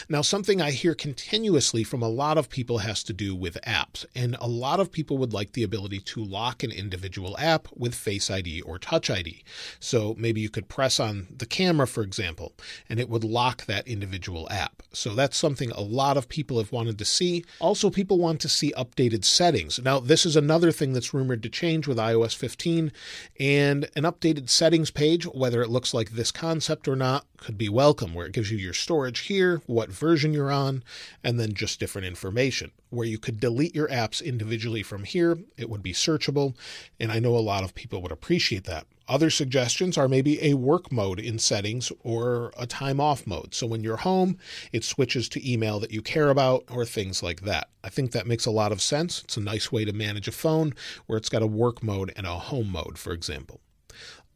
Now, 0.09 0.23
something 0.23 0.61
I 0.61 0.71
hear 0.71 0.95
continuously 0.95 1.85
from 1.85 2.03
a 2.03 2.09
lot 2.09 2.39
of 2.39 2.49
people 2.49 2.79
has 2.79 3.03
to 3.05 3.13
do 3.13 3.35
with 3.35 3.61
apps, 3.67 4.07
and 4.15 4.37
a 4.41 4.49
lot 4.49 4.81
of 4.81 4.91
people 4.91 5.19
would 5.19 5.33
like 5.33 5.53
the 5.53 5.63
ability 5.63 6.01
to 6.01 6.25
lock 6.25 6.63
an 6.63 6.71
individual 6.71 7.37
app 7.39 7.69
with 7.77 7.95
Face 7.95 8.31
ID 8.31 8.63
or 8.63 8.79
Touch 8.79 9.11
ID. 9.11 9.45
So 9.79 10.15
maybe 10.19 10.41
you 10.41 10.49
could 10.49 10.69
press 10.69 10.99
on 10.99 11.29
the 11.35 11.47
camera, 11.47 11.87
for 11.87 12.03
example, 12.03 12.55
and 12.89 12.99
it 12.99 13.09
would 13.09 13.25
lock 13.25 13.67
that 13.67 13.87
individual 13.87 14.49
app. 14.51 14.83
So 14.93 15.15
that's 15.15 15.37
something 15.37 15.71
a 15.71 15.81
lot 15.81 16.17
of 16.17 16.29
people 16.29 16.59
have 16.59 16.73
wanted 16.73 16.99
to 16.99 17.05
see. 17.05 17.45
Also, 17.61 17.91
people 17.91 18.19
want 18.19 18.41
to 18.41 18.49
see 18.49 18.73
updated 18.73 19.25
settings. 19.25 19.79
Now, 19.79 20.01
this 20.01 20.25
is 20.25 20.37
another 20.37 20.73
thing 20.73 20.93
that's 20.93 21.13
rumored 21.13 21.43
to 21.43 21.51
change 21.51 21.87
with 21.87 21.99
iOS 21.99 22.35
15, 22.35 22.91
and 23.39 23.85
an 23.95 24.05
updated 24.05 24.49
settings 24.49 24.91
page, 24.91 25.25
whether 25.25 25.63
it 25.63 25.69
looks 25.69 25.93
like 25.93 26.13
this 26.13 26.33
concept 26.33 26.89
or 26.89 26.97
not, 26.97 27.27
could 27.39 27.57
be 27.57 27.69
welcome, 27.69 28.15
where 28.15 28.27
it 28.27 28.33
gives 28.33 28.51
you 28.51 28.59
your 28.59 28.75
storage 28.75 29.21
here, 29.21 29.63
what 29.67 29.91
version 29.91 30.33
you're 30.33 30.53
on, 30.53 30.85
and 31.25 31.41
then 31.41 31.55
just 31.55 31.81
different 31.81 32.07
information. 32.07 32.73
Where 32.91 33.07
you 33.07 33.19
could 33.19 33.41
delete 33.41 33.75
your 33.75 33.89
apps 33.89 34.25
individually 34.25 34.83
from 34.83 35.05
here, 35.05 35.39
it 35.57 35.71
would 35.71 35.83
be 35.83 35.93
searchable, 35.93 36.55
and 37.01 37.11
I 37.11 37.19
know 37.19 37.37
a 37.37 37.39
lot 37.39 37.65
of 37.65 37.75
people 37.75 38.03
would 38.03 38.13
appreciate 38.13 38.65
that. 38.65 38.87
Other 39.09 39.31
suggestions 39.31 39.97
are 39.97 40.07
maybe 40.07 40.43
a 40.43 40.55
work 40.55 40.93
mode 40.93 41.19
in 41.19 41.39
settings 41.39 41.91
or 42.03 42.53
a 42.59 42.67
time 42.67 43.01
off 43.01 43.27
mode. 43.27 43.55
So 43.55 43.67
when 43.67 43.83
you're 43.83 43.97
home, 43.97 44.37
it 44.71 44.85
switches 44.85 45.31
to 45.31 45.51
email 45.51 45.81
that 45.81 45.93
you 45.93 46.03
care 46.03 46.29
about 46.29 46.65
or 46.71 46.85
things 46.85 47.23
like 47.23 47.41
that. 47.43 47.71
I 47.83 47.89
think 47.89 48.13
that 48.13 48.27
makes 48.27 48.45
a 48.45 48.51
lot 48.51 48.71
of 48.71 48.83
sense. 48.83 49.23
It's 49.25 49.39
a 49.39 49.41
nice 49.41 49.73
way 49.73 49.87
to 49.87 49.95
manage 49.95 50.29
a 50.29 50.33
phone 50.33 50.75
where 51.07 51.17
it's 51.17 51.31
got 51.31 51.41
a 51.41 51.47
work 51.47 51.83
mode 51.83 52.13
and 52.17 52.27
a 52.27 52.33
home 52.33 52.71
mode, 52.71 52.99
for 52.99 53.13
example. 53.13 53.63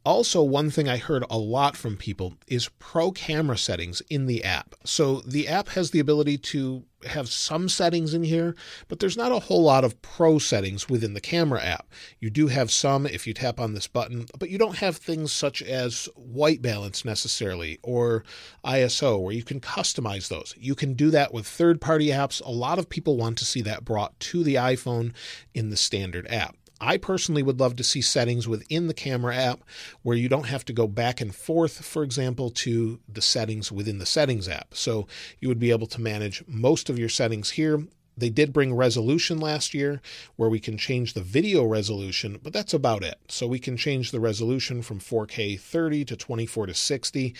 Also, 0.05 0.43
one 0.43 0.69
thing 0.69 0.89
I 0.89 0.97
heard 0.97 1.23
a 1.29 1.37
lot 1.37 1.77
from 1.77 1.95
people 1.95 2.33
is 2.47 2.69
pro 2.77 3.11
camera 3.11 3.57
settings 3.57 4.01
in 4.09 4.25
the 4.25 4.43
app. 4.43 4.75
So 4.83 5.21
the 5.21 5.47
app 5.47 5.69
has 5.69 5.91
the 5.91 5.99
ability 5.99 6.39
to 6.39 6.83
have 7.05 7.29
some 7.29 7.69
settings 7.69 8.13
in 8.13 8.23
here, 8.23 8.55
but 8.89 8.99
there's 8.99 9.15
not 9.15 9.31
a 9.31 9.39
whole 9.39 9.63
lot 9.63 9.85
of 9.85 10.01
pro 10.01 10.39
settings 10.39 10.89
within 10.89 11.13
the 11.13 11.21
camera 11.21 11.63
app. 11.63 11.87
You 12.19 12.29
do 12.29 12.47
have 12.47 12.69
some 12.69 13.05
if 13.05 13.25
you 13.25 13.33
tap 13.33 13.61
on 13.61 13.73
this 13.73 13.87
button, 13.87 14.25
but 14.37 14.49
you 14.49 14.57
don't 14.57 14.77
have 14.77 14.97
things 14.97 15.31
such 15.31 15.61
as 15.61 16.09
white 16.15 16.61
balance 16.61 17.05
necessarily 17.05 17.79
or 17.81 18.25
ISO 18.65 19.21
where 19.21 19.33
you 19.33 19.43
can 19.43 19.61
customize 19.61 20.27
those. 20.27 20.53
You 20.57 20.75
can 20.75 20.95
do 20.95 21.11
that 21.11 21.33
with 21.33 21.47
third 21.47 21.79
party 21.79 22.07
apps. 22.07 22.45
A 22.45 22.51
lot 22.51 22.79
of 22.79 22.89
people 22.89 23.15
want 23.15 23.37
to 23.37 23.45
see 23.45 23.61
that 23.61 23.85
brought 23.85 24.19
to 24.19 24.43
the 24.43 24.55
iPhone 24.55 25.13
in 25.53 25.69
the 25.69 25.77
standard 25.77 26.27
app. 26.29 26.57
I 26.81 26.97
personally 26.97 27.43
would 27.43 27.59
love 27.59 27.75
to 27.77 27.83
see 27.83 28.01
settings 28.01 28.47
within 28.47 28.87
the 28.87 28.93
camera 28.93 29.35
app 29.35 29.61
where 30.01 30.17
you 30.17 30.27
don't 30.27 30.47
have 30.47 30.65
to 30.65 30.73
go 30.73 30.87
back 30.87 31.21
and 31.21 31.33
forth, 31.33 31.85
for 31.85 32.03
example, 32.03 32.49
to 32.49 32.99
the 33.07 33.21
settings 33.21 33.71
within 33.71 33.99
the 33.99 34.05
settings 34.05 34.49
app. 34.49 34.73
So 34.73 35.07
you 35.39 35.47
would 35.47 35.59
be 35.59 35.71
able 35.71 35.87
to 35.87 36.01
manage 36.01 36.43
most 36.47 36.89
of 36.89 36.99
your 36.99 37.09
settings 37.09 37.51
here 37.51 37.87
They 38.15 38.29
did 38.29 38.53
bring 38.53 38.73
resolution 38.73 39.39
last 39.39 39.73
year 39.73 40.01
where 40.35 40.49
we 40.49 40.59
can 40.59 40.77
change 40.77 41.13
the 41.13 41.21
video 41.21 41.63
resolution, 41.63 42.39
but 42.41 42.53
that's 42.53 42.73
about 42.73 43.03
it. 43.03 43.19
So 43.27 43.47
we 43.47 43.59
can 43.59 43.77
change 43.77 44.11
the 44.11 44.19
resolution 44.19 44.81
from 44.81 44.99
4K 44.99 45.59
30 45.59 46.05
to 46.05 46.15
24 46.15 46.67
to 46.67 46.73
60, 46.73 47.35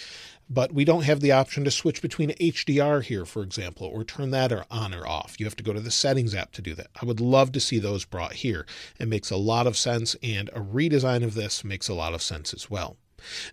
but 0.50 0.74
we 0.74 0.86
don't 0.86 1.04
have 1.04 1.20
the 1.20 1.32
option 1.32 1.64
to 1.64 1.72
switch 1.72 2.02
between 2.02 2.32
HDR 2.32 3.04
here, 3.04 3.26
for 3.26 3.44
example, 3.44 3.88
or 3.88 4.04
turn 4.04 4.32
that 4.32 4.52
on 4.72 4.94
or 4.94 5.08
off. 5.08 5.40
You 5.40 5.46
have 5.46 5.56
to 5.58 5.64
go 5.64 5.74
to 5.74 5.80
the 5.80 5.92
settings 5.92 6.36
app 6.36 6.52
to 6.54 6.62
do 6.62 6.74
that. 6.76 6.88
I 7.02 7.06
would 7.06 7.20
love 7.20 7.52
to 7.54 7.60
see 7.60 7.80
those 7.80 8.06
brought 8.06 8.34
here. 8.34 8.66
It 9.00 9.08
makes 9.08 9.32
a 9.32 9.38
lot 9.38 9.68
of 9.68 9.78
sense, 9.78 10.16
and 10.22 10.50
a 10.50 10.60
redesign 10.60 11.24
of 11.24 11.34
this 11.36 11.64
makes 11.64 11.88
a 11.88 11.94
lot 11.94 12.14
of 12.14 12.22
sense 12.22 12.54
as 12.54 12.70
well. 12.70 12.98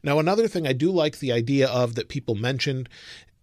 Now, 0.03 0.19
another 0.19 0.49
thing 0.49 0.67
I 0.67 0.73
do 0.73 0.91
like 0.91 1.19
the 1.19 1.33
idea 1.33 1.69
of 1.69 1.95
that 1.95 2.09
people 2.09 2.35
mentioned 2.35 2.89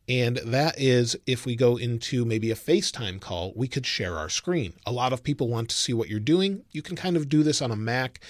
and 0.09 0.37
that 0.37 0.79
is 0.79 1.17
if 1.25 1.45
we 1.45 1.55
go 1.55 1.75
into 1.75 2.23
maybe 2.23 2.49
a 2.49 2.55
FaceTime 2.55 3.19
call, 3.19 3.51
we 3.55 3.67
could 3.67 3.85
share 3.85 4.17
our 4.17 4.29
screen. 4.29 4.73
A 4.85 4.91
lot 4.91 5.11
of 5.11 5.23
people 5.23 5.49
want 5.49 5.69
to 5.69 5.75
see 5.75 5.93
what 5.93 6.07
you're 6.07 6.19
doing. 6.19 6.63
You 6.71 6.81
can 6.81 6.95
kind 6.95 7.17
of 7.17 7.27
do 7.27 7.43
this 7.43 7.61
on 7.61 7.71
a 7.71 7.75
Mac. 7.75 8.21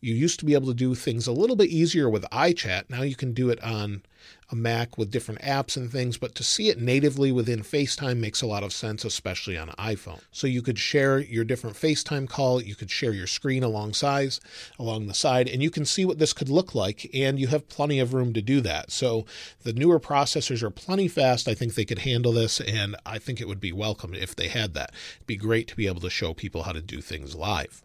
You 0.00 0.14
used 0.14 0.38
to 0.40 0.44
be 0.44 0.54
able 0.54 0.68
to 0.68 0.74
do 0.74 0.94
things 0.94 1.26
a 1.26 1.32
little 1.32 1.56
bit 1.56 1.70
easier 1.70 2.08
with 2.08 2.24
iChat. 2.24 2.90
Now 2.90 3.02
you 3.02 3.16
can 3.16 3.32
do 3.32 3.50
it 3.50 3.62
on 3.62 4.02
a 4.50 4.54
Mac 4.54 4.96
with 4.96 5.10
different 5.10 5.40
apps 5.40 5.76
and 5.76 5.90
things, 5.90 6.18
but 6.18 6.34
to 6.36 6.44
see 6.44 6.68
it 6.68 6.80
natively 6.80 7.32
within 7.32 7.62
FaceTime 7.62 8.18
makes 8.18 8.42
a 8.42 8.46
lot 8.46 8.62
of 8.62 8.72
sense, 8.72 9.04
especially 9.04 9.56
on 9.56 9.68
iPhone. 9.70 10.20
So 10.30 10.46
you 10.46 10.62
could 10.62 10.78
share 10.78 11.18
your 11.18 11.44
different 11.44 11.76
FaceTime 11.76 12.28
call, 12.28 12.62
you 12.62 12.74
could 12.74 12.90
share 12.90 13.12
your 13.12 13.26
screen 13.26 13.62
alongside, 13.62 14.38
along 14.78 15.06
the 15.06 15.14
side, 15.14 15.48
and 15.48 15.62
you 15.62 15.70
can 15.70 15.84
see 15.84 16.04
what 16.04 16.18
this 16.18 16.32
could 16.32 16.48
look 16.48 16.74
like, 16.74 17.10
and 17.12 17.40
you 17.40 17.48
have 17.48 17.68
plenty 17.68 17.98
of 17.98 18.14
room 18.14 18.32
to 18.34 18.42
do 18.42 18.60
that. 18.60 18.90
So 18.92 19.26
the 19.62 19.72
newer 19.72 19.98
processors 19.98 20.62
are 20.62 20.70
plenty 20.70 21.08
fast. 21.08 21.48
I 21.48 21.54
think 21.54 21.74
they 21.74 21.84
could 21.84 22.00
handle 22.00 22.32
this, 22.32 22.60
and 22.60 22.96
I 23.04 23.18
think 23.18 23.40
it 23.40 23.48
would 23.48 23.60
be 23.60 23.72
welcome 23.72 24.14
if 24.14 24.36
they 24.36 24.48
had 24.48 24.74
that. 24.74 24.92
It'd 25.16 25.26
be 25.26 25.36
great 25.36 25.68
to 25.68 25.76
be 25.76 25.86
able 25.86 26.00
to 26.02 26.10
show 26.10 26.34
people 26.34 26.62
how 26.64 26.72
to 26.72 26.80
do 26.80 27.00
things 27.00 27.34
live. 27.34 27.82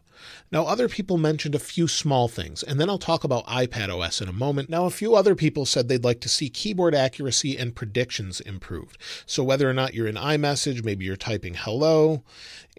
Now, 0.52 0.66
other 0.66 0.90
people 0.90 1.18
mentioned 1.18 1.56
a 1.56 1.60
few 1.60 1.88
small 1.88 2.28
things, 2.28 2.64
and 2.64 2.80
then 2.80 2.90
I'll 2.90 2.98
talk 2.98 3.24
about 3.24 3.48
iPad 3.48 3.90
OS 3.90 4.22
in 4.22 4.28
a 4.28 4.34
moment. 4.34 4.70
Now, 4.70 4.86
a 4.86 4.92
few 4.92 5.16
other 5.16 5.36
people 5.36 5.66
said 5.66 5.88
they'd 5.88 6.04
like 6.04 6.22
to 6.22 6.30
see 6.30 6.50
keyboard 6.50 6.94
accuracy 6.94 7.58
and 7.58 7.76
predictions 7.76 8.42
improved. 8.42 8.98
So, 9.26 9.44
whether 9.44 9.70
or 9.70 9.74
not 9.74 9.94
you're 9.94 10.08
in 10.08 10.16
iMessage, 10.16 10.84
maybe 10.84 11.06
you're 11.06 11.16
typing 11.16 11.56
hello, 11.56 12.24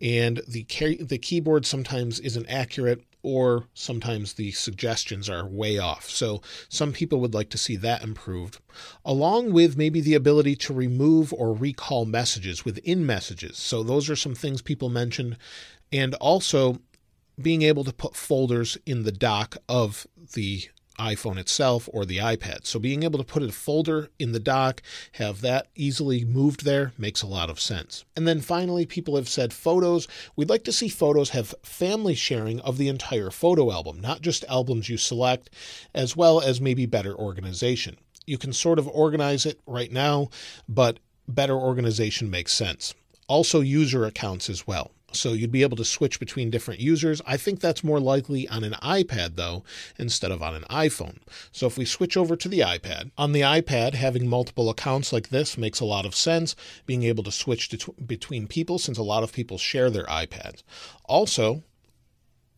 and 0.01 0.43
the, 0.49 0.67
the 1.01 1.19
keyboard 1.19 1.67
sometimes 1.67 2.21
isn't 2.21 2.47
accurate, 2.49 3.05
or 3.23 3.67
sometimes 3.73 4.33
the 4.33 4.51
suggestions 4.51 5.29
are 5.29 5.47
way 5.47 5.79
off. 5.79 6.11
So, 6.11 6.43
some 6.69 6.93
people 6.93 7.21
would 7.21 7.35
like 7.35 7.51
to 7.51 7.59
see 7.59 7.77
that 7.77 8.03
improved, 8.03 8.59
along 9.05 9.53
with 9.53 9.77
maybe 9.77 10.01
the 10.01 10.15
ability 10.15 10.57
to 10.57 10.75
remove 10.75 11.33
or 11.33 11.55
recall 11.55 12.05
messages 12.05 12.65
within 12.65 13.07
messages. 13.07 13.59
So, 13.59 13.83
those 13.83 14.11
are 14.11 14.17
some 14.17 14.35
things 14.35 14.61
people 14.61 14.89
mentioned. 14.89 15.37
And 15.93 16.15
also, 16.15 16.81
being 17.41 17.63
able 17.63 17.85
to 17.85 17.93
put 17.93 18.17
folders 18.17 18.79
in 18.87 19.05
the 19.05 19.13
dock 19.13 19.57
of 19.69 20.07
the 20.35 20.65
iPhone 20.99 21.39
itself 21.39 21.89
or 21.93 22.05
the 22.05 22.19
iPad. 22.19 22.67
So 22.67 22.79
being 22.79 23.03
able 23.03 23.19
to 23.19 23.25
put 23.25 23.43
a 23.43 23.51
folder 23.51 24.11
in 24.19 24.33
the 24.33 24.41
dock, 24.41 24.83
have 25.13 25.41
that 25.41 25.69
easily 25.75 26.25
moved 26.25 26.65
there 26.65 26.93
makes 26.99 27.23
a 27.23 27.27
lot 27.27 27.51
of 27.51 27.61
sense. 27.61 28.05
And 28.17 28.27
then 28.29 28.41
finally, 28.41 28.87
people 28.87 29.17
have 29.17 29.29
said 29.29 29.53
photos. 29.53 30.07
We'd 30.37 30.51
like 30.51 30.65
to 30.65 30.73
see 30.73 30.89
photos 30.89 31.31
have 31.31 31.55
family 31.63 32.15
sharing 32.15 32.61
of 32.61 32.79
the 32.79 32.89
entire 32.89 33.31
photo 33.31 33.73
album, 33.73 34.01
not 34.01 34.21
just 34.21 34.45
albums 34.49 34.89
you 34.89 34.97
select, 34.97 35.51
as 35.95 36.17
well 36.17 36.41
as 36.41 36.61
maybe 36.61 36.87
better 36.87 37.15
organization. 37.15 37.97
You 38.27 38.39
can 38.39 38.53
sort 38.53 38.79
of 38.79 38.89
organize 38.89 39.47
it 39.47 39.61
right 39.67 39.91
now, 39.91 40.29
but 40.69 40.99
better 41.27 41.57
organization 41.57 42.31
makes 42.31 42.53
sense. 42.53 42.95
Also, 43.29 43.61
user 43.61 44.05
accounts 44.05 44.51
as 44.51 44.67
well. 44.67 44.93
So 45.15 45.33
you'd 45.33 45.53
be 45.53 45.63
able 45.63 45.77
to 45.77 45.85
switch 45.85 46.19
between 46.19 46.51
different 46.51 46.81
users. 46.81 47.21
I 47.27 47.37
think 47.37 47.61
that's 47.61 47.85
more 47.85 48.01
likely 48.01 48.49
on 48.49 48.65
an 48.65 48.75
iPad 48.83 49.37
though, 49.37 49.65
instead 49.99 50.31
of 50.31 50.43
on 50.43 50.55
an 50.55 50.65
iPhone. 50.71 51.19
So 51.51 51.67
if 51.67 51.79
we 51.79 51.85
switch 51.85 52.17
over 52.17 52.37
to 52.37 52.49
the 52.49 52.61
iPad, 52.61 53.11
on 53.17 53.33
the 53.33 53.43
iPad, 53.43 53.95
having 53.95 54.29
multiple 54.29 54.71
accounts 54.71 55.13
like 55.13 55.29
this 55.29 55.59
makes 55.59 55.81
a 55.81 55.85
lot 55.85 56.07
of 56.07 56.15
sense, 56.15 56.57
being 56.87 57.03
able 57.03 57.25
to 57.25 57.33
switch 57.33 57.69
to 57.71 57.93
between 58.07 58.47
people 58.47 58.79
since 58.79 58.99
a 58.99 59.03
lot 59.03 59.23
of 59.23 59.33
people 59.33 59.59
share 59.59 59.91
their 59.91 60.07
iPads. 60.07 60.63
Also, 61.05 61.63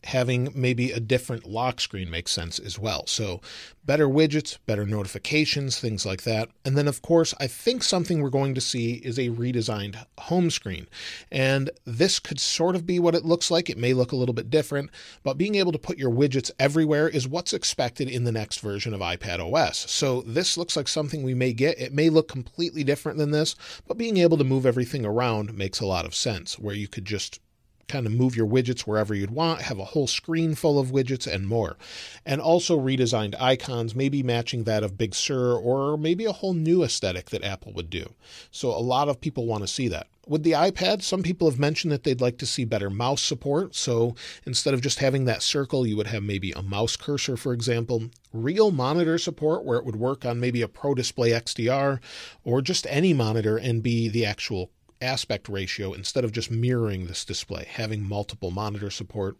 having 0.05 0.49
maybe 0.53 0.91
a 0.91 0.99
different 0.99 1.45
lock 1.45 1.81
screen 1.81 2.09
makes 2.09 2.31
sense 2.31 2.59
as 2.59 2.77
well. 2.77 3.07
So, 3.07 3.41
better 3.85 4.07
widgets, 4.07 4.57
better 4.65 4.85
notifications, 4.85 5.79
things 5.79 6.05
like 6.05 6.23
that. 6.23 6.49
And 6.63 6.77
then, 6.77 6.87
of 6.87 7.01
course, 7.01 7.33
I 7.39 7.47
think 7.47 7.83
something 7.83 8.21
we're 8.21 8.29
going 8.29 8.55
to 8.55 8.61
see 8.61 8.93
is 8.95 9.17
a 9.17 9.29
redesigned 9.29 10.03
home 10.19 10.49
screen. 10.49 10.87
And 11.31 11.69
this 11.85 12.19
could 12.19 12.39
sort 12.39 12.75
of 12.75 12.85
be 12.85 12.99
what 12.99 13.15
it 13.15 13.25
looks 13.25 13.49
like. 13.49 13.69
It 13.69 13.77
may 13.77 13.93
look 13.93 14.11
a 14.11 14.15
little 14.15 14.33
bit 14.33 14.49
different, 14.49 14.91
but 15.23 15.37
being 15.37 15.55
able 15.55 15.71
to 15.71 15.79
put 15.79 15.97
your 15.97 16.11
widgets 16.11 16.51
everywhere 16.59 17.07
is 17.07 17.27
what's 17.27 17.53
expected 17.53 18.07
in 18.07 18.23
the 18.23 18.31
next 18.31 18.59
version 18.59 18.93
of 18.93 19.01
iPad 19.01 19.39
OS. 19.39 19.89
So, 19.91 20.21
this 20.21 20.57
looks 20.57 20.75
like 20.75 20.87
something 20.87 21.23
we 21.23 21.33
may 21.33 21.53
get. 21.53 21.79
It 21.79 21.93
may 21.93 22.09
look 22.09 22.27
completely 22.27 22.83
different 22.83 23.17
than 23.17 23.31
this, 23.31 23.55
but 23.87 23.97
being 23.97 24.17
able 24.17 24.37
to 24.37 24.43
move 24.43 24.65
everything 24.65 25.05
around 25.05 25.55
makes 25.55 25.79
a 25.79 25.85
lot 25.85 26.05
of 26.05 26.13
sense, 26.15 26.59
where 26.59 26.75
you 26.75 26.87
could 26.87 27.05
just 27.05 27.39
kind 27.87 28.05
of 28.05 28.11
move 28.11 28.35
your 28.35 28.47
widgets 28.47 28.81
wherever 28.81 29.13
you'd 29.13 29.31
want, 29.31 29.61
have 29.61 29.79
a 29.79 29.85
whole 29.85 30.07
screen 30.07 30.55
full 30.55 30.79
of 30.79 30.91
widgets, 30.91 31.31
and 31.31 31.47
more. 31.47 31.77
And 32.25 32.41
also 32.41 32.79
redesigned 32.79 33.39
icons, 33.39 33.95
maybe 33.95 34.23
matching 34.23 34.63
that 34.63 34.83
of 34.83 34.97
Big 34.97 35.13
Sur, 35.13 35.53
or 35.53 35.97
maybe 35.97 36.25
a 36.25 36.31
whole 36.31 36.53
new 36.53 36.83
aesthetic 36.83 37.29
that 37.29 37.43
Apple 37.43 37.73
would 37.73 37.89
do. 37.89 38.13
So 38.51 38.69
a 38.69 38.79
lot 38.79 39.09
of 39.09 39.21
people 39.21 39.45
want 39.45 39.63
to 39.63 39.67
see 39.67 39.87
that. 39.89 40.07
With 40.27 40.41
the 40.41 40.53
iPad, 40.53 41.03
some 41.03 41.21
people 41.21 41.47
have 41.47 41.59
mentioned 41.59 41.91
that 41.91 42.03
they'd 42.03 42.21
like 42.21 42.39
to 42.39 42.47
see 42.47 42.65
better 42.65 42.89
mouse 42.89 43.21
support. 43.21 43.75
So 43.75 44.15
instead 44.45 44.73
of 44.73 44.81
just 44.81 44.97
having 44.97 45.25
that 45.25 45.43
circle, 45.43 45.85
you 45.85 45.95
would 45.97 46.07
have 46.07 46.23
maybe 46.23 46.51
a 46.51 46.63
mouse 46.63 46.95
cursor, 46.95 47.37
for 47.37 47.53
example. 47.53 48.09
Real 48.33 48.71
monitor 48.71 49.19
support, 49.19 49.63
where 49.63 49.77
it 49.77 49.85
would 49.85 49.97
work 49.97 50.25
on 50.25 50.39
maybe 50.39 50.63
a 50.63 50.67
Pro 50.67 50.95
Display 50.95 51.29
XDR 51.29 51.99
or 52.43 52.61
just 52.63 52.87
any 52.89 53.13
monitor 53.13 53.57
and 53.57 53.83
be 53.83 54.09
the 54.09 54.25
actual 54.25 54.71
aspect 55.05 55.47
ratio 55.47 55.93
instead 55.93 56.25
of 56.25 56.31
just 56.31 56.51
mirroring 56.51 57.05
this 57.05 57.23
display, 57.23 57.65
having 57.69 58.03
multiple 58.03 58.51
monitor 58.51 58.89
support, 58.89 59.37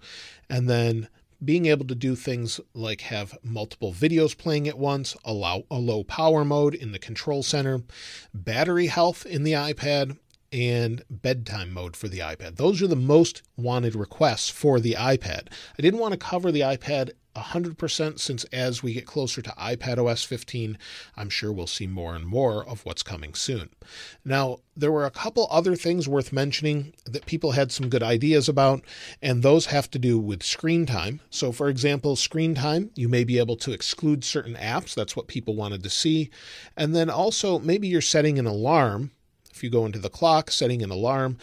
and 0.49 0.69
then 0.69 1.09
being 1.43 1.65
able 1.65 1.85
to 1.85 1.95
do 1.95 2.15
things 2.15 2.61
like 2.73 3.01
have 3.01 3.37
multiple 3.43 3.91
videos 3.91 4.37
playing 4.37 4.67
at 4.67 4.77
once, 4.77 5.17
allow 5.25 5.63
a 5.69 5.75
low 5.75 6.03
power 6.03 6.45
mode 6.45 6.73
in 6.73 6.91
the 6.91 6.99
control 6.99 7.43
center, 7.43 7.83
battery 8.33 8.87
health 8.87 9.25
in 9.25 9.43
the 9.43 9.51
iPad, 9.51 10.17
and 10.51 11.03
bedtime 11.09 11.73
mode 11.73 11.97
for 11.97 12.07
the 12.07 12.19
iPad. 12.19 12.55
Those 12.55 12.81
are 12.81 12.87
the 12.87 12.95
most 12.95 13.41
wanted 13.57 13.93
requests 13.95 14.49
for 14.49 14.79
the 14.79 14.93
iPad. 14.93 15.47
I 15.77 15.81
didn't 15.81 15.99
want 15.99 16.13
to 16.13 16.17
cover 16.17 16.51
the 16.51 16.61
iPad 16.61 17.11
100% 17.35 18.19
since 18.19 18.43
as 18.45 18.81
we 18.81 18.93
get 18.93 19.05
closer 19.05 19.41
to 19.41 19.49
iPad 19.51 19.97
OS 19.97 20.23
15, 20.23 20.77
I'm 21.17 21.29
sure 21.29 21.51
we'll 21.51 21.67
see 21.67 21.87
more 21.87 22.15
and 22.15 22.25
more 22.25 22.65
of 22.65 22.85
what's 22.85 23.03
coming 23.03 23.33
soon. 23.33 23.69
Now, 24.23 24.59
there 24.75 24.91
were 24.91 25.05
a 25.05 25.11
couple 25.11 25.47
other 25.51 25.75
things 25.75 26.07
worth 26.07 26.33
mentioning 26.33 26.93
that 27.05 27.25
people 27.25 27.51
had 27.51 27.71
some 27.71 27.89
good 27.89 28.03
ideas 28.03 28.49
about, 28.49 28.83
and 29.21 29.43
those 29.43 29.67
have 29.67 29.89
to 29.91 29.99
do 29.99 30.17
with 30.19 30.43
screen 30.43 30.85
time. 30.85 31.21
So, 31.29 31.51
for 31.51 31.69
example, 31.69 32.15
screen 32.15 32.55
time, 32.55 32.91
you 32.95 33.09
may 33.09 33.23
be 33.23 33.37
able 33.37 33.57
to 33.57 33.71
exclude 33.71 34.23
certain 34.23 34.55
apps. 34.55 34.93
That's 34.93 35.15
what 35.15 35.27
people 35.27 35.55
wanted 35.55 35.83
to 35.83 35.89
see. 35.89 36.29
And 36.75 36.95
then 36.95 37.09
also, 37.09 37.59
maybe 37.59 37.87
you're 37.87 38.01
setting 38.01 38.39
an 38.39 38.45
alarm. 38.45 39.11
If 39.51 39.63
you 39.63 39.69
go 39.69 39.85
into 39.85 39.99
the 39.99 40.09
clock, 40.09 40.51
setting 40.51 40.83
an 40.83 40.91
alarm, 40.91 41.37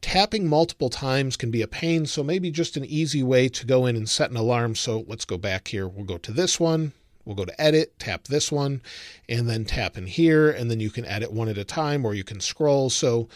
Tapping 0.00 0.46
multiple 0.46 0.90
times 0.90 1.36
can 1.36 1.50
be 1.50 1.60
a 1.60 1.68
pain, 1.68 2.06
so 2.06 2.22
maybe 2.22 2.50
just 2.50 2.76
an 2.76 2.84
easy 2.84 3.22
way 3.22 3.48
to 3.48 3.66
go 3.66 3.84
in 3.84 3.96
and 3.96 4.08
set 4.08 4.30
an 4.30 4.36
alarm. 4.36 4.74
So 4.74 5.04
let's 5.08 5.24
go 5.24 5.36
back 5.36 5.68
here. 5.68 5.88
We'll 5.88 6.04
go 6.04 6.18
to 6.18 6.32
this 6.32 6.60
one. 6.60 6.92
We'll 7.24 7.36
go 7.36 7.44
to 7.44 7.60
edit, 7.60 7.98
tap 7.98 8.24
this 8.24 8.50
one, 8.50 8.80
and 9.28 9.50
then 9.50 9.66
tap 9.66 9.98
in 9.98 10.06
here, 10.06 10.50
and 10.50 10.70
then 10.70 10.80
you 10.80 10.88
can 10.88 11.04
edit 11.04 11.30
one 11.30 11.50
at 11.50 11.58
a 11.58 11.64
time 11.64 12.06
or 12.06 12.14
you 12.14 12.24
can 12.24 12.40
scroll. 12.40 12.88
So 12.88 13.28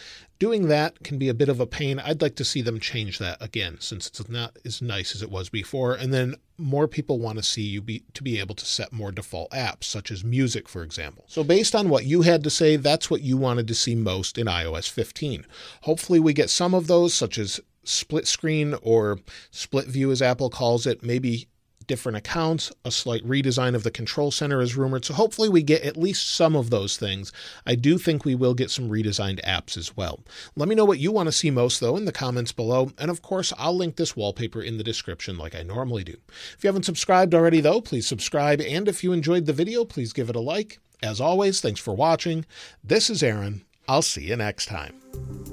doing 0.42 0.66
that 0.66 1.04
can 1.04 1.18
be 1.18 1.28
a 1.28 1.34
bit 1.34 1.48
of 1.48 1.60
a 1.60 1.66
pain. 1.68 2.00
I'd 2.00 2.20
like 2.20 2.34
to 2.34 2.44
see 2.44 2.62
them 2.62 2.80
change 2.80 3.20
that 3.20 3.40
again 3.40 3.76
since 3.78 4.08
it's 4.08 4.28
not 4.28 4.56
as 4.64 4.82
nice 4.82 5.14
as 5.14 5.22
it 5.22 5.30
was 5.30 5.48
before. 5.48 5.94
And 5.94 6.12
then 6.12 6.34
more 6.58 6.88
people 6.88 7.20
want 7.20 7.38
to 7.38 7.44
see 7.44 7.62
you 7.62 7.80
be 7.80 8.02
to 8.14 8.24
be 8.24 8.40
able 8.40 8.56
to 8.56 8.66
set 8.66 8.92
more 8.92 9.12
default 9.12 9.52
apps, 9.52 9.84
such 9.84 10.10
as 10.10 10.24
music, 10.24 10.68
for 10.68 10.82
example. 10.82 11.26
So 11.28 11.44
based 11.44 11.76
on 11.76 11.88
what 11.88 12.06
you 12.06 12.22
had 12.22 12.42
to 12.42 12.50
say, 12.50 12.74
that's 12.74 13.08
what 13.08 13.22
you 13.22 13.36
wanted 13.36 13.68
to 13.68 13.74
see 13.76 13.94
most 13.94 14.36
in 14.36 14.48
iOS 14.48 14.90
15. 14.90 15.46
Hopefully 15.82 16.18
we 16.18 16.32
get 16.32 16.50
some 16.50 16.74
of 16.74 16.88
those, 16.88 17.14
such 17.14 17.38
as 17.38 17.60
split 17.84 18.26
screen 18.26 18.74
or 18.82 19.20
split 19.52 19.86
view 19.86 20.10
as 20.10 20.20
Apple 20.20 20.50
calls 20.50 20.88
it, 20.88 21.04
maybe 21.04 21.46
different 21.82 22.18
accounts. 22.18 22.72
A 22.84 22.90
slight 22.90 23.26
redesign 23.26 23.74
of 23.74 23.82
the 23.82 23.90
control 23.90 24.30
center 24.30 24.60
is 24.60 24.76
rumored. 24.76 25.04
So 25.04 25.14
hopefully 25.14 25.48
we 25.48 25.62
get 25.62 25.82
at 25.82 25.96
least 25.96 26.34
some 26.34 26.56
of 26.56 26.70
those 26.70 26.96
things. 26.96 27.32
I 27.66 27.74
do 27.74 27.98
think 27.98 28.24
we 28.24 28.34
will 28.34 28.54
get 28.54 28.70
some 28.70 28.90
redesigned 28.90 29.42
apps 29.44 29.76
as 29.76 29.96
well. 29.96 30.20
Let 30.56 30.68
me 30.68 30.74
know 30.74 30.84
what 30.84 30.98
you 30.98 31.12
want 31.12 31.28
to 31.28 31.32
see 31.32 31.50
most, 31.50 31.80
though, 31.80 31.96
in 31.96 32.04
the 32.04 32.12
comments 32.12 32.52
below. 32.52 32.90
And 32.98 33.10
of 33.10 33.22
course, 33.22 33.52
I'll 33.58 33.76
link 33.76 33.96
this 33.96 34.16
wallpaper 34.16 34.62
in 34.62 34.78
the 34.78 34.84
description 34.84 35.38
like 35.38 35.54
I 35.54 35.62
normally 35.62 36.04
do. 36.04 36.16
If 36.56 36.58
you 36.62 36.68
haven't 36.68 36.84
subscribed 36.84 37.34
already, 37.34 37.60
though, 37.60 37.80
please 37.80 38.06
subscribe. 38.06 38.60
And 38.60 38.88
if 38.88 39.04
you 39.04 39.12
enjoyed 39.12 39.46
the 39.46 39.52
video, 39.52 39.84
please 39.84 40.12
give 40.12 40.30
it 40.30 40.36
a 40.36 40.40
like. 40.40 40.78
As 41.02 41.20
always, 41.20 41.60
thanks 41.60 41.80
for 41.80 41.94
watching. 41.94 42.46
This 42.84 43.10
is 43.10 43.22
Aaron. 43.22 43.64
I'll 43.88 44.02
see 44.02 44.24
you 44.24 44.36
next 44.36 44.66
time. 44.66 45.51